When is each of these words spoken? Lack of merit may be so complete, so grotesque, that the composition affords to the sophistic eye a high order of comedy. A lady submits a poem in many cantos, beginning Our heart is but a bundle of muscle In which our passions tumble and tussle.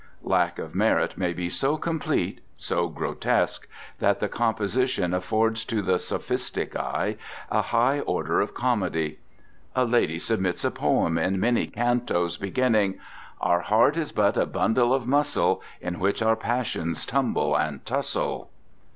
Lack 0.23 0.57
of 0.57 0.73
merit 0.73 1.15
may 1.15 1.31
be 1.31 1.47
so 1.47 1.77
complete, 1.77 2.41
so 2.57 2.87
grotesque, 2.89 3.67
that 3.99 4.19
the 4.19 4.27
composition 4.27 5.13
affords 5.13 5.63
to 5.65 5.83
the 5.83 5.99
sophistic 5.99 6.75
eye 6.75 7.17
a 7.51 7.61
high 7.61 7.99
order 7.99 8.41
of 8.41 8.55
comedy. 8.55 9.19
A 9.75 9.85
lady 9.85 10.17
submits 10.17 10.65
a 10.65 10.71
poem 10.71 11.19
in 11.19 11.39
many 11.39 11.67
cantos, 11.67 12.35
beginning 12.37 12.97
Our 13.41 13.59
heart 13.59 13.95
is 13.95 14.11
but 14.11 14.37
a 14.37 14.47
bundle 14.47 14.91
of 14.91 15.05
muscle 15.05 15.61
In 15.81 15.99
which 15.99 16.23
our 16.23 16.35
passions 16.35 17.05
tumble 17.05 17.55
and 17.55 17.85
tussle. 17.85 18.49